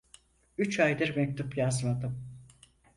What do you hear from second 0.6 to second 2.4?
aydır mektup yazmadım!